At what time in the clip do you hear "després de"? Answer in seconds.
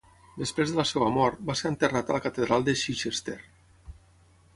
0.37-0.77